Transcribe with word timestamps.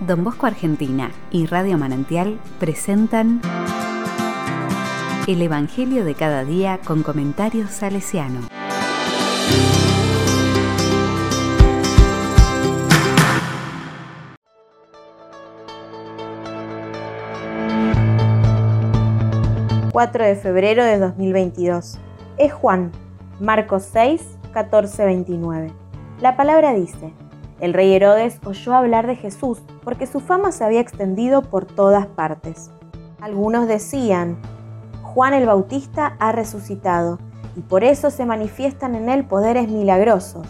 Don 0.00 0.22
Bosco 0.22 0.46
Argentina 0.46 1.10
y 1.32 1.46
Radio 1.46 1.76
Manantial 1.76 2.38
presentan 2.60 3.40
El 5.26 5.42
Evangelio 5.42 6.04
de 6.04 6.14
cada 6.14 6.44
día 6.44 6.78
con 6.84 7.02
comentarios 7.02 7.70
salesiano. 7.70 8.40
...4 19.92 20.26
de 20.26 20.36
febrero 20.36 20.84
de 20.84 21.00
2022... 21.00 21.98
...es 22.36 22.52
Juan... 22.52 22.92
...Marcos 23.40 23.82
6, 23.92 24.22
14, 24.52 25.04
29... 25.06 25.72
...la 26.20 26.36
palabra 26.36 26.72
dice... 26.72 27.12
El 27.60 27.74
rey 27.74 27.92
Herodes 27.92 28.38
oyó 28.44 28.74
hablar 28.74 29.06
de 29.08 29.16
Jesús 29.16 29.60
porque 29.82 30.06
su 30.06 30.20
fama 30.20 30.52
se 30.52 30.64
había 30.64 30.80
extendido 30.80 31.42
por 31.42 31.64
todas 31.64 32.06
partes. 32.06 32.70
Algunos 33.20 33.66
decían, 33.66 34.38
Juan 35.02 35.34
el 35.34 35.46
Bautista 35.46 36.16
ha 36.20 36.30
resucitado 36.30 37.18
y 37.56 37.60
por 37.60 37.82
eso 37.82 38.10
se 38.10 38.24
manifiestan 38.24 38.94
en 38.94 39.08
él 39.08 39.24
poderes 39.24 39.68
milagrosos. 39.68 40.46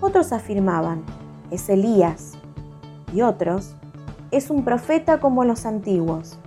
Otros 0.00 0.32
afirmaban, 0.32 1.02
es 1.50 1.68
Elías. 1.68 2.34
Y 3.12 3.22
otros, 3.22 3.74
es 4.30 4.48
un 4.48 4.64
profeta 4.64 5.18
como 5.18 5.44
los 5.44 5.66
antiguos. 5.66 6.38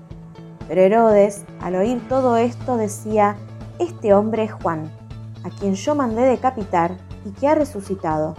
Pero 0.70 0.82
Herodes, 0.82 1.44
al 1.62 1.76
oír 1.76 2.02
todo 2.08 2.38
esto, 2.38 2.78
decía, 2.78 3.36
este 3.78 4.14
hombre 4.14 4.44
es 4.46 4.54
Juan, 4.54 4.90
a 5.44 5.50
quien 5.50 5.74
yo 5.76 5.96
mandé 5.96 6.22
decapitar 6.22 6.96
y 7.26 7.32
que 7.32 7.50
ha 7.50 7.56
resucitado. 7.56 8.36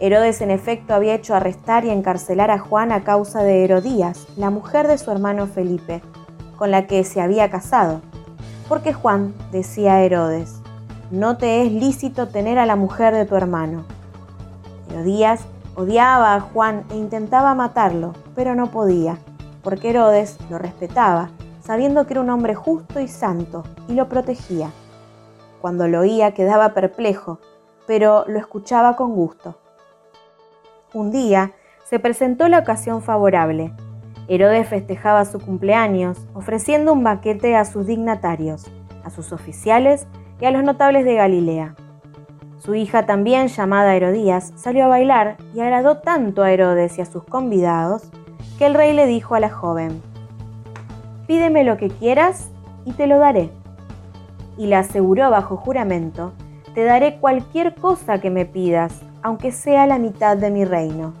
Herodes 0.00 0.40
en 0.40 0.50
efecto 0.50 0.92
había 0.92 1.14
hecho 1.14 1.34
arrestar 1.34 1.84
y 1.84 1.90
encarcelar 1.90 2.50
a 2.50 2.58
Juan 2.58 2.90
a 2.90 3.04
causa 3.04 3.42
de 3.42 3.64
Herodías, 3.64 4.26
la 4.36 4.50
mujer 4.50 4.88
de 4.88 4.98
su 4.98 5.10
hermano 5.10 5.46
Felipe, 5.46 6.02
con 6.56 6.72
la 6.72 6.86
que 6.86 7.04
se 7.04 7.20
había 7.20 7.48
casado. 7.48 8.00
Porque 8.68 8.92
Juan 8.92 9.34
decía 9.52 9.94
a 9.94 10.02
Herodes, 10.02 10.60
no 11.12 11.36
te 11.36 11.62
es 11.62 11.70
lícito 11.70 12.28
tener 12.28 12.58
a 12.58 12.66
la 12.66 12.74
mujer 12.74 13.14
de 13.14 13.24
tu 13.24 13.36
hermano. 13.36 13.84
Herodías 14.90 15.42
odiaba 15.76 16.34
a 16.34 16.40
Juan 16.40 16.84
e 16.90 16.96
intentaba 16.96 17.54
matarlo, 17.54 18.14
pero 18.34 18.56
no 18.56 18.72
podía, 18.72 19.18
porque 19.62 19.90
Herodes 19.90 20.38
lo 20.50 20.58
respetaba, 20.58 21.30
sabiendo 21.62 22.04
que 22.04 22.14
era 22.14 22.20
un 22.20 22.30
hombre 22.30 22.56
justo 22.56 22.98
y 22.98 23.06
santo, 23.06 23.62
y 23.86 23.94
lo 23.94 24.08
protegía. 24.08 24.70
Cuando 25.60 25.86
lo 25.86 26.00
oía 26.00 26.34
quedaba 26.34 26.74
perplejo, 26.74 27.38
pero 27.86 28.24
lo 28.26 28.40
escuchaba 28.40 28.96
con 28.96 29.14
gusto. 29.14 29.56
Un 30.94 31.10
día 31.10 31.50
se 31.84 31.98
presentó 31.98 32.46
la 32.46 32.60
ocasión 32.60 33.02
favorable. 33.02 33.72
Herodes 34.28 34.68
festejaba 34.68 35.24
su 35.24 35.40
cumpleaños, 35.40 36.28
ofreciendo 36.34 36.92
un 36.92 37.02
banquete 37.02 37.56
a 37.56 37.64
sus 37.64 37.88
dignatarios, 37.88 38.70
a 39.02 39.10
sus 39.10 39.32
oficiales 39.32 40.06
y 40.40 40.44
a 40.44 40.52
los 40.52 40.62
notables 40.62 41.04
de 41.04 41.16
Galilea. 41.16 41.74
Su 42.58 42.76
hija 42.76 43.06
también, 43.06 43.48
llamada 43.48 43.96
Herodías, 43.96 44.52
salió 44.54 44.84
a 44.84 44.88
bailar 44.88 45.36
y 45.52 45.60
agradó 45.60 45.98
tanto 45.98 46.44
a 46.44 46.52
Herodes 46.52 46.96
y 46.96 47.02
a 47.02 47.06
sus 47.06 47.24
convidados 47.24 48.04
que 48.56 48.66
el 48.66 48.74
rey 48.74 48.92
le 48.92 49.08
dijo 49.08 49.34
a 49.34 49.40
la 49.40 49.50
joven, 49.50 50.00
Pídeme 51.26 51.64
lo 51.64 51.76
que 51.76 51.88
quieras 51.88 52.50
y 52.84 52.92
te 52.92 53.08
lo 53.08 53.18
daré. 53.18 53.50
Y 54.56 54.68
le 54.68 54.76
aseguró 54.76 55.28
bajo 55.28 55.56
juramento, 55.56 56.34
Te 56.72 56.84
daré 56.84 57.18
cualquier 57.18 57.74
cosa 57.74 58.20
que 58.20 58.30
me 58.30 58.46
pidas, 58.46 59.03
aunque 59.24 59.52
sea 59.52 59.86
la 59.86 59.98
mitad 59.98 60.36
de 60.36 60.50
mi 60.50 60.66
reino. 60.66 61.14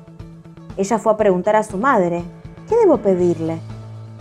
Ella 0.76 0.98
fue 0.98 1.14
a 1.14 1.16
preguntar 1.16 1.56
a 1.56 1.62
su 1.62 1.78
madre, 1.78 2.22
¿qué 2.68 2.76
debo 2.76 2.98
pedirle? 2.98 3.58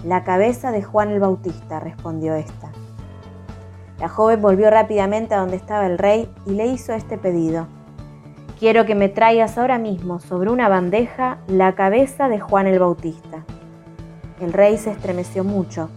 La 0.06 0.23
cabeza 0.23 0.72
de 0.72 0.81
Juan 0.81 1.09
el 1.12 1.20
Bautista, 1.20 1.81
respondió 1.81 2.34
esta. 2.34 2.72
La 3.99 4.08
joven 4.08 4.42
volvió 4.42 4.70
rápidamente 4.70 5.36
a 5.36 5.39
donde 5.39 5.58
estaba 5.58 5.86
el 5.86 5.98
rey 5.98 6.33
y 6.45 6.52
le 6.52 6.67
hizo 6.67 6.94
este 6.94 7.17
pedido. 7.17 7.67
Quiero 8.58 8.86
que 8.86 8.95
me 8.95 9.10
traigas 9.10 9.58
ahora 9.58 9.80
mismo 9.80 10.21
sobre 10.21 10.50
una 10.50 10.70
bandeja 10.70 11.39
la 11.48 11.76
cabeza 11.76 12.30
de 12.30 12.39
Juan 12.39 12.67
el 12.67 12.80
Bautista. 12.80 13.44
El 14.39 14.54
rey 14.54 14.77
se 14.77 14.92
estremeció 14.92 15.44
mucho, 15.44 15.89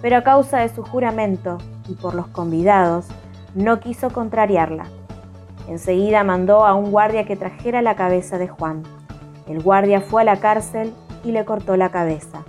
pero 0.00 0.16
a 0.16 0.24
causa 0.24 0.60
de 0.60 0.70
su 0.70 0.82
juramento 0.82 1.58
y 1.88 1.94
por 1.94 2.14
los 2.14 2.28
convidados, 2.28 3.06
no 3.54 3.80
quiso 3.80 4.08
contrariarla. 4.08 4.86
Enseguida 5.68 6.24
mandó 6.24 6.66
a 6.66 6.74
un 6.74 6.90
guardia 6.90 7.24
que 7.24 7.36
trajera 7.36 7.82
la 7.82 7.96
cabeza 7.96 8.38
de 8.38 8.48
Juan. 8.48 8.82
El 9.48 9.62
guardia 9.62 10.00
fue 10.00 10.22
a 10.22 10.24
la 10.24 10.40
cárcel 10.40 10.92
y 11.24 11.32
le 11.32 11.44
cortó 11.44 11.76
la 11.76 11.90
cabeza. 11.90 12.44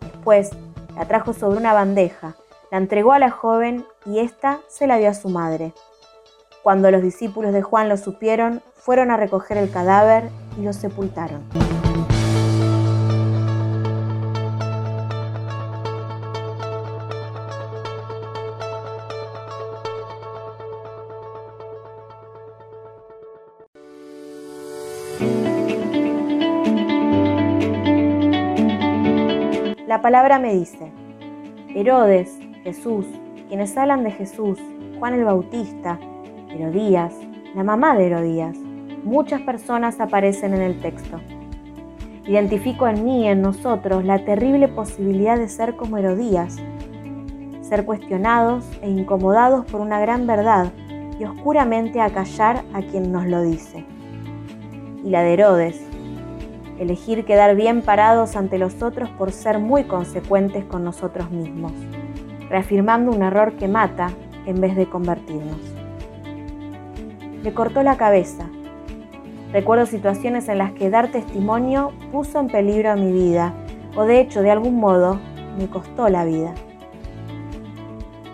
Después 0.00 0.50
la 0.96 1.06
trajo 1.06 1.32
sobre 1.32 1.58
una 1.58 1.72
bandeja, 1.72 2.34
la 2.70 2.78
entregó 2.78 3.12
a 3.12 3.18
la 3.18 3.30
joven 3.30 3.84
y 4.04 4.18
ésta 4.18 4.60
se 4.68 4.86
la 4.86 4.96
dio 4.96 5.10
a 5.10 5.14
su 5.14 5.28
madre. 5.28 5.72
Cuando 6.62 6.90
los 6.90 7.02
discípulos 7.02 7.52
de 7.52 7.62
Juan 7.62 7.88
lo 7.88 7.96
supieron, 7.96 8.62
fueron 8.74 9.10
a 9.10 9.16
recoger 9.16 9.56
el 9.56 9.70
cadáver 9.70 10.30
y 10.58 10.62
lo 10.62 10.72
sepultaron. 10.72 11.42
La 29.96 30.02
palabra 30.02 30.38
me 30.38 30.52
dice, 30.52 30.92
Herodes, 31.74 32.38
Jesús, 32.64 33.06
quienes 33.48 33.74
hablan 33.78 34.04
de 34.04 34.10
Jesús, 34.10 34.60
Juan 34.98 35.14
el 35.14 35.24
Bautista, 35.24 35.98
Herodías, 36.50 37.14
la 37.54 37.64
mamá 37.64 37.96
de 37.96 38.08
Herodías, 38.08 38.58
muchas 39.04 39.40
personas 39.40 39.98
aparecen 39.98 40.52
en 40.52 40.60
el 40.60 40.78
texto. 40.82 41.18
Identifico 42.26 42.86
en 42.86 43.04
mí, 43.06 43.26
en 43.26 43.40
nosotros, 43.40 44.04
la 44.04 44.22
terrible 44.22 44.68
posibilidad 44.68 45.38
de 45.38 45.48
ser 45.48 45.76
como 45.76 45.96
Herodías, 45.96 46.58
ser 47.62 47.86
cuestionados 47.86 48.66
e 48.82 48.90
incomodados 48.90 49.64
por 49.64 49.80
una 49.80 49.98
gran 49.98 50.26
verdad 50.26 50.74
y 51.18 51.24
oscuramente 51.24 52.02
acallar 52.02 52.64
a 52.74 52.82
quien 52.82 53.12
nos 53.12 53.24
lo 53.24 53.40
dice. 53.40 53.86
Y 55.02 55.08
la 55.08 55.22
de 55.22 55.32
Herodes, 55.32 55.80
elegir 56.78 57.24
quedar 57.24 57.56
bien 57.56 57.82
parados 57.82 58.36
ante 58.36 58.58
los 58.58 58.82
otros 58.82 59.08
por 59.10 59.32
ser 59.32 59.58
muy 59.58 59.84
consecuentes 59.84 60.64
con 60.64 60.84
nosotros 60.84 61.30
mismos, 61.30 61.72
reafirmando 62.48 63.12
un 63.12 63.22
error 63.22 63.54
que 63.56 63.68
mata 63.68 64.10
en 64.46 64.60
vez 64.60 64.76
de 64.76 64.88
convertirnos. 64.88 65.58
Le 67.42 67.52
cortó 67.54 67.82
la 67.82 67.96
cabeza. 67.96 68.48
Recuerdo 69.52 69.86
situaciones 69.86 70.48
en 70.48 70.58
las 70.58 70.72
que 70.72 70.90
dar 70.90 71.10
testimonio 71.10 71.92
puso 72.12 72.40
en 72.40 72.48
peligro 72.48 72.96
mi 72.96 73.12
vida 73.12 73.54
o 73.94 74.04
de 74.04 74.20
hecho 74.20 74.42
de 74.42 74.50
algún 74.50 74.76
modo 74.76 75.18
me 75.58 75.68
costó 75.68 76.08
la 76.08 76.24
vida. 76.24 76.52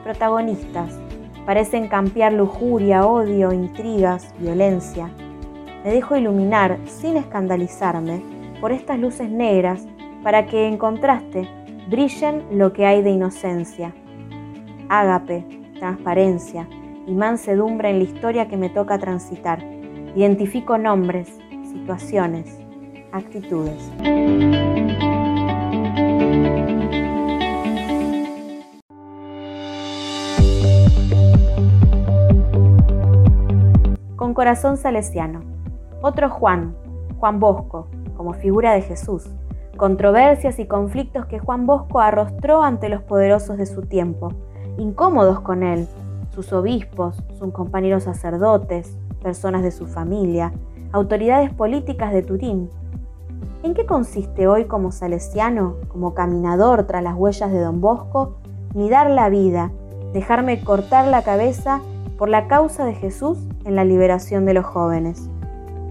Protagonistas 0.03 0.99
parecen 1.47 1.89
campear 1.89 2.33
lujuria, 2.33 3.07
odio, 3.07 3.53
intrigas, 3.53 4.35
violencia. 4.39 5.11
Me 5.85 5.93
dejo 5.93 6.17
iluminar 6.17 6.79
sin 6.87 7.17
escandalizarme 7.17 8.32
por 8.63 8.71
estas 8.71 8.97
luces 8.97 9.29
negras 9.29 9.89
para 10.23 10.47
que 10.47 10.69
en 10.69 10.79
contraste 10.79 11.49
brillen 11.91 12.45
lo 12.53 12.73
que 12.73 12.87
hay 12.87 13.03
de 13.03 13.11
inocencia, 13.11 13.93
ágape, 14.89 15.45
transparencia 15.81 16.69
y 17.09 17.13
mansedumbre 17.13 17.91
en 17.91 17.99
la 17.99 18.05
historia 18.05 18.47
que 18.47 18.57
me 18.57 18.71
toca 18.71 19.01
transitar. 19.01 19.65
Identifico 20.15 20.79
nombres, 20.79 21.41
situaciones, 21.65 22.57
actitudes. 23.11 23.91
Con 34.15 34.35
corazón 34.35 34.77
salesiano. 34.77 35.41
Otro 36.01 36.31
Juan, 36.31 36.77
Juan 37.19 37.41
Bosco, 37.41 37.89
como 38.23 38.35
figura 38.35 38.73
de 38.73 38.83
Jesús, 38.83 39.29
controversias 39.77 40.61
y 40.61 40.67
conflictos 40.67 41.27
que 41.27 41.41
Juan 41.41 41.67
Bosco 41.67 41.99
arrostró 41.99 42.63
ante 42.63 42.89
los 42.89 43.03
poderosos 43.03 43.59
de 43.59 43.67
su 43.67 43.83
tiempo, 43.83 44.33
incómodos 44.79 45.41
con 45.41 45.65
él, 45.65 45.89
sus 46.33 46.53
obispos, 46.53 47.21
sus 47.37 47.53
compañeros 47.53 48.05
sacerdotes, 48.05 48.97
personas 49.21 49.65
de 49.65 49.73
su 49.73 49.89
familia, 49.89 50.53
autoridades 50.93 51.53
políticas 51.53 52.13
de 52.13 52.23
Turín. 52.23 52.71
¿En 53.65 53.75
qué 53.75 53.87
consiste 53.87 54.47
hoy 54.47 54.67
como 54.67 54.93
salesiano, 54.93 55.79
como 55.89 56.15
caminador 56.15 56.85
tras 56.85 57.03
las 57.03 57.17
huellas 57.17 57.51
de 57.51 57.59
don 57.59 57.81
Bosco, 57.81 58.37
mi 58.73 58.89
dar 58.89 59.11
la 59.11 59.31
vida, 59.31 59.73
dejarme 60.13 60.63
cortar 60.63 61.09
la 61.09 61.23
cabeza 61.23 61.81
por 62.17 62.29
la 62.29 62.47
causa 62.47 62.85
de 62.85 62.95
Jesús 62.95 63.37
en 63.65 63.75
la 63.75 63.85
liberación 63.85 64.47
de 64.47 64.55
los 64.55 64.65
jóvenes? 64.65 65.29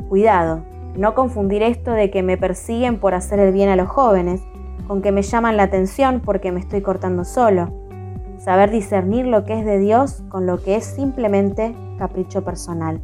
Cuidado, 0.07 0.70
No 0.95 1.15
confundir 1.15 1.63
esto 1.63 1.91
de 1.91 2.11
que 2.11 2.21
me 2.21 2.35
persiguen 2.37 2.99
por 2.99 3.13
hacer 3.13 3.39
el 3.39 3.53
bien 3.53 3.69
a 3.69 3.77
los 3.77 3.87
jóvenes, 3.87 4.41
con 4.87 5.01
que 5.01 5.13
me 5.13 5.21
llaman 5.21 5.55
la 5.55 5.63
atención 5.63 6.21
porque 6.23 6.51
me 6.51 6.59
estoy 6.59 6.81
cortando 6.81 7.23
solo. 7.23 7.71
Saber 8.37 8.71
discernir 8.71 9.25
lo 9.25 9.45
que 9.45 9.57
es 9.57 9.65
de 9.65 9.79
Dios 9.79 10.21
con 10.27 10.45
lo 10.45 10.61
que 10.61 10.75
es 10.75 10.83
simplemente 10.83 11.73
capricho 11.97 12.43
personal. 12.43 12.99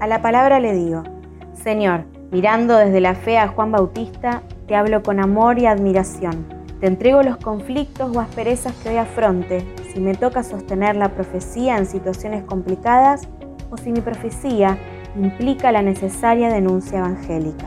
A 0.00 0.06
la 0.08 0.20
palabra 0.20 0.58
le 0.58 0.72
digo, 0.72 1.04
Señor, 1.52 2.04
mirando 2.32 2.76
desde 2.76 3.00
la 3.00 3.14
fe 3.14 3.38
a 3.38 3.46
Juan 3.46 3.70
Bautista, 3.70 4.42
te 4.66 4.74
hablo 4.74 5.04
con 5.04 5.20
amor 5.20 5.60
y 5.60 5.66
admiración. 5.66 6.57
Te 6.80 6.86
entrego 6.86 7.24
los 7.24 7.38
conflictos 7.38 8.14
o 8.14 8.20
asperezas 8.20 8.72
que 8.76 8.90
hoy 8.90 8.96
afronte, 8.98 9.64
si 9.92 9.98
me 9.98 10.14
toca 10.14 10.44
sostener 10.44 10.94
la 10.94 11.08
profecía 11.08 11.76
en 11.76 11.86
situaciones 11.86 12.44
complicadas 12.44 13.26
o 13.68 13.76
si 13.76 13.90
mi 13.90 14.00
profecía 14.00 14.78
implica 15.16 15.72
la 15.72 15.82
necesaria 15.82 16.48
denuncia 16.50 17.00
evangélica. 17.00 17.66